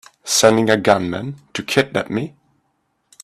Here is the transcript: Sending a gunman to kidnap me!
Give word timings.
Sending 0.23 0.67
a 0.67 0.77
gunman 0.77 1.35
to 1.53 1.61
kidnap 1.61 2.09
me! 2.09 2.33